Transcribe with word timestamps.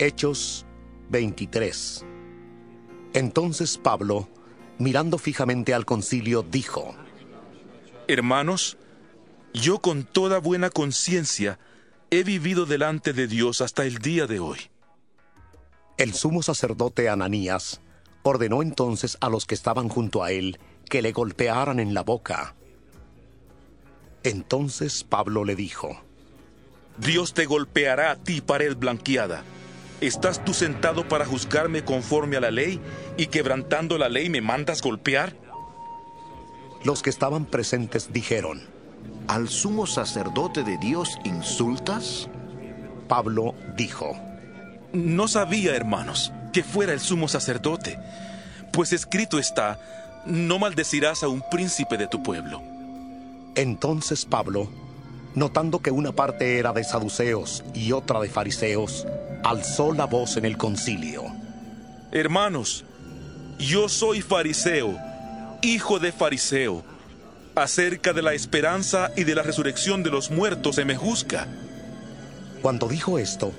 Hechos 0.00 0.64
23 1.10 2.04
Entonces 3.14 3.78
Pablo, 3.78 4.28
mirando 4.78 5.18
fijamente 5.18 5.74
al 5.74 5.84
concilio, 5.84 6.44
dijo, 6.44 6.94
Hermanos, 8.06 8.76
yo 9.52 9.80
con 9.80 10.04
toda 10.04 10.38
buena 10.38 10.70
conciencia 10.70 11.58
he 12.10 12.22
vivido 12.22 12.64
delante 12.64 13.12
de 13.12 13.26
Dios 13.26 13.60
hasta 13.60 13.86
el 13.86 13.98
día 13.98 14.28
de 14.28 14.38
hoy. 14.38 14.58
El 15.96 16.14
sumo 16.14 16.44
sacerdote 16.44 17.08
Ananías 17.08 17.80
ordenó 18.22 18.62
entonces 18.62 19.18
a 19.20 19.28
los 19.28 19.46
que 19.46 19.56
estaban 19.56 19.88
junto 19.88 20.22
a 20.22 20.30
él 20.30 20.60
que 20.88 21.02
le 21.02 21.10
golpearan 21.10 21.80
en 21.80 21.92
la 21.92 22.02
boca. 22.02 22.54
Entonces 24.22 25.02
Pablo 25.02 25.44
le 25.44 25.56
dijo, 25.56 26.00
Dios 26.98 27.34
te 27.34 27.46
golpeará 27.46 28.12
a 28.12 28.16
ti, 28.16 28.40
pared 28.40 28.76
blanqueada. 28.76 29.42
¿Estás 30.00 30.44
tú 30.44 30.54
sentado 30.54 31.08
para 31.08 31.26
juzgarme 31.26 31.84
conforme 31.84 32.36
a 32.36 32.40
la 32.40 32.52
ley 32.52 32.80
y 33.16 33.26
quebrantando 33.26 33.98
la 33.98 34.08
ley 34.08 34.30
me 34.30 34.40
mandas 34.40 34.80
golpear? 34.80 35.34
Los 36.84 37.02
que 37.02 37.10
estaban 37.10 37.46
presentes 37.46 38.12
dijeron, 38.12 38.62
¿Al 39.26 39.48
sumo 39.48 39.88
sacerdote 39.88 40.62
de 40.62 40.78
Dios 40.78 41.18
insultas? 41.24 42.28
Pablo 43.08 43.56
dijo, 43.76 44.16
No 44.92 45.26
sabía, 45.26 45.74
hermanos, 45.74 46.32
que 46.52 46.62
fuera 46.62 46.92
el 46.92 47.00
sumo 47.00 47.26
sacerdote, 47.26 47.98
pues 48.72 48.92
escrito 48.92 49.40
está, 49.40 49.80
no 50.26 50.60
maldecirás 50.60 51.24
a 51.24 51.28
un 51.28 51.42
príncipe 51.50 51.96
de 51.96 52.06
tu 52.06 52.22
pueblo. 52.22 52.62
Entonces 53.56 54.24
Pablo, 54.24 54.68
notando 55.34 55.80
que 55.80 55.90
una 55.90 56.12
parte 56.12 56.58
era 56.58 56.72
de 56.72 56.84
saduceos 56.84 57.64
y 57.74 57.90
otra 57.90 58.20
de 58.20 58.28
fariseos, 58.28 59.04
alzó 59.48 59.94
la 59.94 60.04
voz 60.04 60.36
en 60.36 60.44
el 60.44 60.58
concilio. 60.58 61.24
Hermanos, 62.12 62.84
yo 63.58 63.88
soy 63.88 64.20
fariseo, 64.20 64.98
hijo 65.62 65.98
de 65.98 66.12
fariseo. 66.12 66.84
Acerca 67.54 68.12
de 68.12 68.20
la 68.20 68.34
esperanza 68.34 69.10
y 69.16 69.24
de 69.24 69.34
la 69.34 69.42
resurrección 69.42 70.02
de 70.02 70.10
los 70.10 70.30
muertos 70.30 70.76
se 70.76 70.84
me 70.84 70.96
juzga. 70.96 71.48
Cuando 72.60 72.88
dijo 72.88 73.18
esto, 73.18 73.52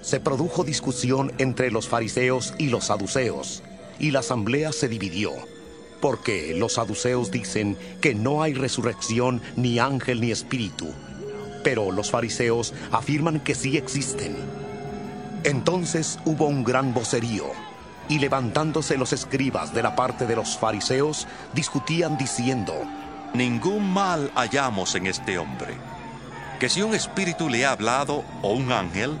se 0.00 0.18
produjo 0.18 0.64
discusión 0.64 1.30
entre 1.36 1.70
los 1.70 1.88
fariseos 1.88 2.54
y 2.56 2.68
los 2.68 2.86
saduceos, 2.86 3.62
y 3.98 4.12
la 4.12 4.20
asamblea 4.20 4.72
se 4.72 4.88
dividió, 4.88 5.30
porque 6.00 6.54
los 6.56 6.74
saduceos 6.74 7.30
dicen 7.30 7.76
que 8.00 8.14
no 8.14 8.42
hay 8.42 8.54
resurrección, 8.54 9.42
ni 9.56 9.78
ángel, 9.78 10.22
ni 10.22 10.30
espíritu, 10.30 10.88
pero 11.62 11.92
los 11.92 12.10
fariseos 12.10 12.72
afirman 12.92 13.40
que 13.40 13.54
sí 13.54 13.76
existen. 13.76 14.64
Entonces 15.44 16.18
hubo 16.24 16.46
un 16.46 16.64
gran 16.64 16.94
vocerío, 16.94 17.44
y 18.08 18.18
levantándose 18.18 18.96
los 18.96 19.12
escribas 19.12 19.74
de 19.74 19.82
la 19.82 19.94
parte 19.94 20.26
de 20.26 20.36
los 20.36 20.56
fariseos, 20.56 21.26
discutían 21.52 22.16
diciendo, 22.16 22.74
Ningún 23.34 23.92
mal 23.92 24.30
hallamos 24.34 24.94
en 24.94 25.06
este 25.06 25.38
hombre. 25.38 25.74
Que 26.58 26.68
si 26.68 26.82
un 26.82 26.94
espíritu 26.94 27.50
le 27.50 27.66
ha 27.66 27.72
hablado 27.72 28.24
o 28.42 28.52
un 28.52 28.72
ángel, 28.72 29.18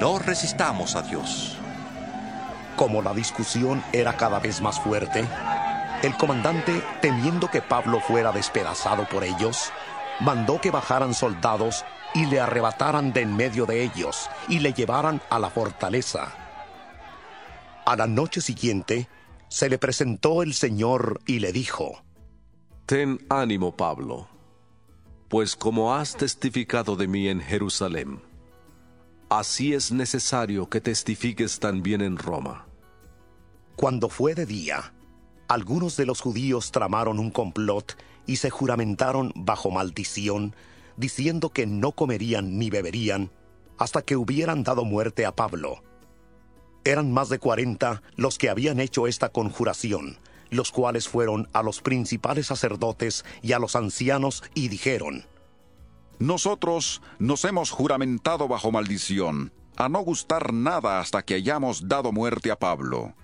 no 0.00 0.18
resistamos 0.18 0.94
a 0.96 1.02
Dios. 1.02 1.58
Como 2.76 3.02
la 3.02 3.12
discusión 3.12 3.82
era 3.92 4.16
cada 4.16 4.38
vez 4.38 4.60
más 4.62 4.80
fuerte, 4.80 5.26
el 6.02 6.16
comandante, 6.16 6.82
temiendo 7.02 7.50
que 7.50 7.60
Pablo 7.60 8.00
fuera 8.00 8.30
despedazado 8.30 9.08
por 9.08 9.24
ellos, 9.24 9.72
mandó 10.20 10.60
que 10.60 10.70
bajaran 10.70 11.12
soldados 11.12 11.84
y 12.14 12.26
le 12.26 12.40
arrebataran 12.40 13.12
de 13.12 13.22
en 13.22 13.36
medio 13.36 13.66
de 13.66 13.82
ellos 13.82 14.28
y 14.48 14.60
le 14.60 14.72
llevaran 14.72 15.20
a 15.30 15.38
la 15.38 15.50
fortaleza. 15.50 16.32
A 17.84 17.96
la 17.96 18.06
noche 18.06 18.40
siguiente, 18.40 19.08
se 19.48 19.68
le 19.68 19.78
presentó 19.78 20.42
el 20.42 20.54
Señor 20.54 21.20
y 21.26 21.38
le 21.38 21.52
dijo, 21.52 22.02
Ten 22.86 23.18
ánimo, 23.28 23.76
Pablo, 23.76 24.28
pues 25.28 25.56
como 25.56 25.94
has 25.94 26.16
testificado 26.16 26.96
de 26.96 27.06
mí 27.06 27.28
en 27.28 27.40
Jerusalén, 27.40 28.22
así 29.28 29.74
es 29.74 29.92
necesario 29.92 30.68
que 30.68 30.80
testifiques 30.80 31.58
también 31.60 32.00
en 32.00 32.16
Roma. 32.16 32.66
Cuando 33.76 34.08
fue 34.08 34.34
de 34.34 34.46
día, 34.46 34.92
algunos 35.48 35.96
de 35.96 36.06
los 36.06 36.20
judíos 36.20 36.72
tramaron 36.72 37.18
un 37.18 37.30
complot 37.30 37.96
y 38.26 38.36
se 38.36 38.50
juramentaron 38.50 39.32
bajo 39.34 39.70
maldición, 39.70 40.54
diciendo 40.98 41.50
que 41.50 41.66
no 41.66 41.92
comerían 41.92 42.58
ni 42.58 42.68
beberían 42.68 43.30
hasta 43.78 44.02
que 44.02 44.16
hubieran 44.16 44.64
dado 44.64 44.84
muerte 44.84 45.24
a 45.24 45.34
Pablo. 45.34 45.82
Eran 46.84 47.12
más 47.12 47.28
de 47.28 47.38
cuarenta 47.38 48.02
los 48.16 48.36
que 48.36 48.50
habían 48.50 48.80
hecho 48.80 49.06
esta 49.06 49.30
conjuración, 49.30 50.18
los 50.50 50.72
cuales 50.72 51.08
fueron 51.08 51.48
a 51.52 51.62
los 51.62 51.80
principales 51.80 52.46
sacerdotes 52.46 53.24
y 53.40 53.52
a 53.52 53.58
los 53.58 53.76
ancianos 53.76 54.42
y 54.54 54.68
dijeron, 54.68 55.26
Nosotros 56.18 57.00
nos 57.18 57.44
hemos 57.44 57.70
juramentado 57.70 58.48
bajo 58.48 58.72
maldición, 58.72 59.52
a 59.76 59.88
no 59.88 60.00
gustar 60.00 60.52
nada 60.52 60.98
hasta 60.98 61.22
que 61.22 61.34
hayamos 61.34 61.88
dado 61.88 62.10
muerte 62.10 62.50
a 62.50 62.58
Pablo. 62.58 63.14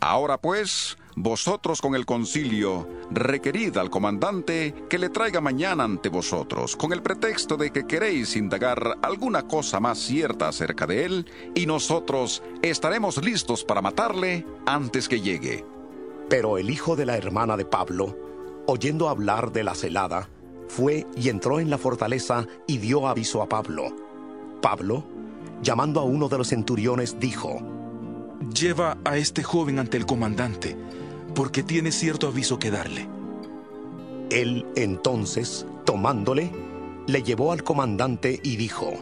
Ahora 0.00 0.38
pues, 0.38 0.98
vosotros 1.16 1.80
con 1.80 1.94
el 1.94 2.04
concilio, 2.04 2.86
requerid 3.10 3.76
al 3.78 3.88
comandante 3.88 4.74
que 4.90 4.98
le 4.98 5.08
traiga 5.08 5.40
mañana 5.40 5.84
ante 5.84 6.10
vosotros, 6.10 6.76
con 6.76 6.92
el 6.92 7.02
pretexto 7.02 7.56
de 7.56 7.70
que 7.70 7.86
queréis 7.86 8.36
indagar 8.36 8.98
alguna 9.02 9.48
cosa 9.48 9.80
más 9.80 9.98
cierta 9.98 10.48
acerca 10.48 10.86
de 10.86 11.04
él, 11.06 11.26
y 11.54 11.66
nosotros 11.66 12.42
estaremos 12.60 13.22
listos 13.24 13.64
para 13.64 13.80
matarle 13.80 14.46
antes 14.66 15.08
que 15.08 15.22
llegue. 15.22 15.64
Pero 16.28 16.58
el 16.58 16.68
hijo 16.68 16.96
de 16.96 17.06
la 17.06 17.16
hermana 17.16 17.56
de 17.56 17.64
Pablo, 17.64 18.16
oyendo 18.66 19.08
hablar 19.08 19.52
de 19.52 19.64
la 19.64 19.74
celada, 19.74 20.28
fue 20.68 21.06
y 21.16 21.30
entró 21.30 21.60
en 21.60 21.70
la 21.70 21.78
fortaleza 21.78 22.46
y 22.66 22.78
dio 22.78 23.08
aviso 23.08 23.40
a 23.40 23.48
Pablo. 23.48 23.96
Pablo, 24.60 25.04
llamando 25.62 26.00
a 26.00 26.04
uno 26.04 26.28
de 26.28 26.38
los 26.38 26.48
centuriones, 26.48 27.18
dijo, 27.18 27.60
Lleva 28.40 28.98
a 29.04 29.16
este 29.16 29.42
joven 29.42 29.78
ante 29.78 29.96
el 29.96 30.06
comandante, 30.06 30.76
porque 31.34 31.62
tiene 31.62 31.90
cierto 31.90 32.28
aviso 32.28 32.58
que 32.58 32.70
darle. 32.70 33.08
Él 34.30 34.66
entonces, 34.76 35.66
tomándole, 35.84 36.52
le 37.06 37.22
llevó 37.22 37.52
al 37.52 37.62
comandante 37.62 38.40
y 38.42 38.56
dijo, 38.56 38.92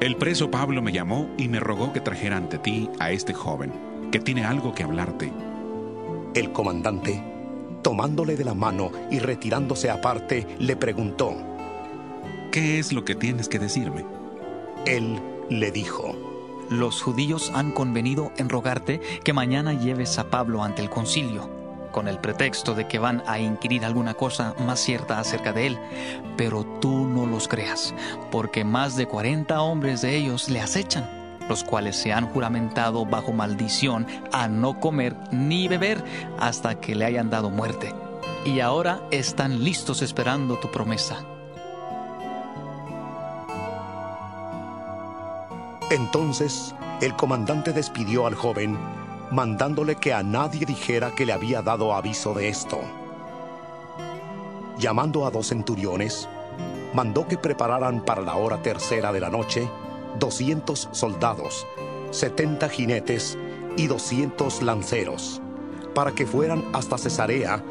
El 0.00 0.16
preso 0.16 0.50
Pablo 0.50 0.82
me 0.82 0.92
llamó 0.92 1.30
y 1.38 1.48
me 1.48 1.60
rogó 1.60 1.92
que 1.92 2.00
trajera 2.00 2.36
ante 2.36 2.58
ti 2.58 2.90
a 2.98 3.12
este 3.12 3.32
joven, 3.32 3.72
que 4.10 4.18
tiene 4.18 4.44
algo 4.44 4.74
que 4.74 4.82
hablarte. 4.82 5.32
El 6.34 6.52
comandante, 6.52 7.22
tomándole 7.82 8.36
de 8.36 8.44
la 8.44 8.54
mano 8.54 8.90
y 9.10 9.20
retirándose 9.20 9.90
aparte, 9.90 10.46
le 10.58 10.76
preguntó, 10.76 11.34
¿Qué 12.50 12.78
es 12.78 12.92
lo 12.92 13.04
que 13.04 13.14
tienes 13.14 13.48
que 13.48 13.58
decirme? 13.58 14.04
Él 14.86 15.18
le 15.48 15.70
dijo, 15.70 16.14
Los 16.70 17.02
judíos 17.02 17.52
han 17.54 17.72
convenido 17.72 18.32
en 18.36 18.48
rogarte 18.48 19.00
que 19.22 19.32
mañana 19.32 19.74
lleves 19.74 20.18
a 20.18 20.30
Pablo 20.30 20.62
ante 20.62 20.82
el 20.82 20.90
concilio, 20.90 21.48
con 21.92 22.08
el 22.08 22.18
pretexto 22.18 22.74
de 22.74 22.88
que 22.88 22.98
van 22.98 23.22
a 23.26 23.38
inquirir 23.38 23.84
alguna 23.84 24.14
cosa 24.14 24.54
más 24.64 24.80
cierta 24.80 25.18
acerca 25.18 25.52
de 25.52 25.68
él, 25.68 25.78
pero 26.36 26.64
tú 26.80 27.06
no 27.06 27.26
los 27.26 27.48
creas, 27.48 27.94
porque 28.30 28.64
más 28.64 28.96
de 28.96 29.06
cuarenta 29.06 29.60
hombres 29.60 30.00
de 30.02 30.16
ellos 30.16 30.48
le 30.48 30.60
acechan 30.60 31.24
los 31.48 31.62
cuales 31.62 31.96
se 31.96 32.12
han 32.12 32.26
juramentado 32.26 33.04
bajo 33.04 33.32
maldición 33.32 34.06
a 34.32 34.48
no 34.48 34.80
comer 34.80 35.14
ni 35.30 35.68
beber 35.68 36.02
hasta 36.38 36.80
que 36.80 36.94
le 36.94 37.04
hayan 37.04 37.28
dado 37.30 37.50
muerte. 37.50 37.92
Y 38.44 38.60
ahora 38.60 39.00
están 39.10 39.62
listos 39.62 40.02
esperando 40.02 40.58
tu 40.58 40.70
promesa. 40.70 41.24
Entonces 45.90 46.74
el 47.00 47.14
comandante 47.14 47.72
despidió 47.72 48.26
al 48.26 48.34
joven, 48.34 48.78
mandándole 49.30 49.96
que 49.96 50.12
a 50.12 50.22
nadie 50.22 50.64
dijera 50.64 51.10
que 51.10 51.26
le 51.26 51.32
había 51.32 51.60
dado 51.60 51.94
aviso 51.94 52.32
de 52.34 52.48
esto. 52.48 52.80
Llamando 54.78 55.26
a 55.26 55.30
dos 55.30 55.48
centuriones, 55.48 56.28
mandó 56.94 57.28
que 57.28 57.36
prepararan 57.36 58.04
para 58.04 58.22
la 58.22 58.36
hora 58.36 58.62
tercera 58.62 59.12
de 59.12 59.20
la 59.20 59.28
noche 59.28 59.68
200 60.18 60.88
soldados, 60.92 61.66
70 62.10 62.68
jinetes 62.68 63.36
y 63.76 63.86
200 63.86 64.62
lanceros, 64.62 65.42
para 65.94 66.12
que 66.12 66.26
fueran 66.26 66.64
hasta 66.72 66.98
Cesarea 66.98 67.62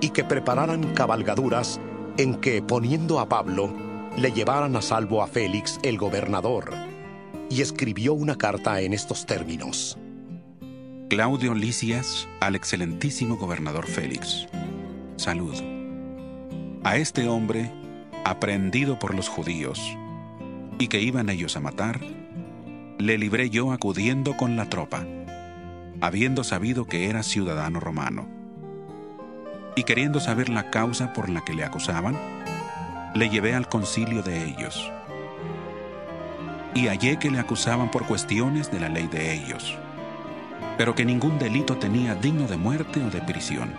y 0.00 0.10
que 0.10 0.24
prepararan 0.24 0.94
cabalgaduras 0.94 1.80
en 2.16 2.34
que, 2.34 2.60
poniendo 2.60 3.20
a 3.20 3.28
Pablo, 3.28 3.72
le 4.16 4.32
llevaran 4.32 4.76
a 4.76 4.82
salvo 4.82 5.22
a 5.22 5.26
Félix 5.26 5.78
el 5.82 5.96
gobernador. 5.96 6.91
Y 7.52 7.60
escribió 7.60 8.14
una 8.14 8.36
carta 8.36 8.80
en 8.80 8.94
estos 8.94 9.26
términos. 9.26 9.98
Claudio 11.10 11.52
Licias 11.52 12.26
al 12.40 12.54
excelentísimo 12.54 13.36
gobernador 13.36 13.86
Félix. 13.86 14.46
Salud. 15.16 15.54
A 16.82 16.96
este 16.96 17.28
hombre, 17.28 17.70
aprendido 18.24 18.98
por 18.98 19.14
los 19.14 19.28
judíos, 19.28 19.78
y 20.78 20.88
que 20.88 21.02
iban 21.02 21.28
ellos 21.28 21.54
a 21.54 21.60
matar, 21.60 22.00
le 22.98 23.18
libré 23.18 23.50
yo 23.50 23.72
acudiendo 23.72 24.34
con 24.34 24.56
la 24.56 24.70
tropa, 24.70 25.04
habiendo 26.00 26.44
sabido 26.44 26.86
que 26.86 27.10
era 27.10 27.22
ciudadano 27.22 27.80
romano. 27.80 28.30
Y 29.76 29.82
queriendo 29.82 30.20
saber 30.20 30.48
la 30.48 30.70
causa 30.70 31.12
por 31.12 31.28
la 31.28 31.44
que 31.44 31.52
le 31.52 31.64
acusaban, 31.64 32.16
le 33.14 33.28
llevé 33.28 33.54
al 33.54 33.68
concilio 33.68 34.22
de 34.22 34.42
ellos. 34.42 34.90
Y 36.74 36.88
hallé 36.88 37.18
que 37.18 37.30
le 37.30 37.38
acusaban 37.38 37.90
por 37.90 38.06
cuestiones 38.06 38.70
de 38.70 38.80
la 38.80 38.88
ley 38.88 39.06
de 39.06 39.34
ellos, 39.34 39.76
pero 40.78 40.94
que 40.94 41.04
ningún 41.04 41.38
delito 41.38 41.76
tenía 41.76 42.14
digno 42.14 42.46
de 42.46 42.56
muerte 42.56 43.02
o 43.02 43.10
de 43.10 43.20
prisión 43.20 43.74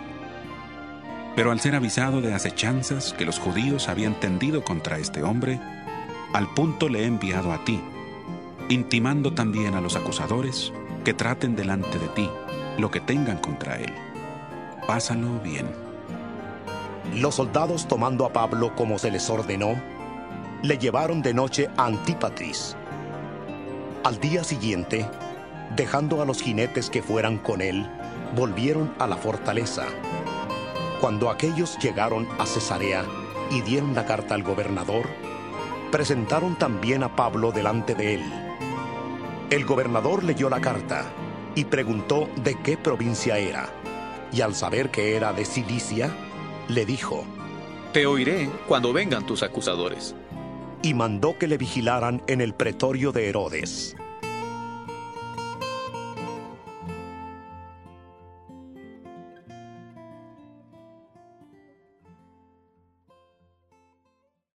pero 1.36 1.50
al 1.50 1.60
ser 1.60 1.74
avisado 1.74 2.20
de 2.20 2.32
acechanzas 2.32 3.12
que 3.12 3.24
los 3.24 3.38
judíos 3.38 3.88
habían 3.88 4.14
tendido 4.20 4.62
contra 4.62 4.98
este 4.98 5.22
hombre, 5.22 5.60
al 6.32 6.52
punto 6.54 6.88
le 6.88 7.02
he 7.02 7.06
enviado 7.06 7.52
a 7.52 7.64
ti, 7.64 7.80
intimando 8.68 9.34
también 9.34 9.74
a 9.74 9.80
los 9.80 9.96
acusadores 9.96 10.72
que 11.04 11.14
traten 11.14 11.56
delante 11.56 11.98
de 11.98 12.08
ti 12.08 12.30
lo 12.78 12.90
que 12.90 13.00
tengan 13.00 13.38
contra 13.38 13.76
él. 13.76 13.92
Pásalo 14.86 15.40
bien. 15.40 15.66
Los 17.14 17.36
soldados 17.36 17.86
tomando 17.86 18.24
a 18.26 18.32
Pablo 18.32 18.74
como 18.74 18.98
se 18.98 19.10
les 19.10 19.28
ordenó, 19.30 19.80
le 20.62 20.78
llevaron 20.78 21.22
de 21.22 21.34
noche 21.34 21.68
a 21.76 21.86
Antípatris. 21.86 22.76
Al 24.04 24.20
día 24.20 24.44
siguiente, 24.44 25.08
dejando 25.74 26.20
a 26.20 26.26
los 26.26 26.42
jinetes 26.42 26.90
que 26.90 27.02
fueran 27.02 27.38
con 27.38 27.62
él, 27.62 27.88
volvieron 28.36 28.92
a 28.98 29.06
la 29.06 29.16
fortaleza. 29.16 29.86
Cuando 31.00 31.30
aquellos 31.30 31.78
llegaron 31.78 32.28
a 32.38 32.44
Cesarea 32.44 33.06
y 33.50 33.62
dieron 33.62 33.94
la 33.94 34.04
carta 34.04 34.34
al 34.34 34.42
gobernador, 34.42 35.06
presentaron 35.90 36.58
también 36.58 37.02
a 37.02 37.16
Pablo 37.16 37.50
delante 37.50 37.94
de 37.94 38.16
él. 38.16 38.22
El 39.48 39.64
gobernador 39.64 40.22
leyó 40.22 40.50
la 40.50 40.60
carta 40.60 41.06
y 41.54 41.64
preguntó 41.64 42.28
de 42.36 42.56
qué 42.56 42.76
provincia 42.76 43.38
era, 43.38 43.70
y 44.30 44.42
al 44.42 44.54
saber 44.54 44.90
que 44.90 45.16
era 45.16 45.32
de 45.32 45.46
Cilicia, 45.46 46.14
le 46.68 46.84
dijo, 46.84 47.24
Te 47.94 48.04
oiré 48.04 48.50
cuando 48.68 48.92
vengan 48.92 49.24
tus 49.24 49.42
acusadores. 49.42 50.14
Y 50.84 50.92
mandó 50.92 51.38
que 51.38 51.48
le 51.48 51.56
vigilaran 51.56 52.20
en 52.26 52.42
el 52.42 52.52
pretorio 52.52 53.10
de 53.10 53.30
Herodes. 53.30 53.96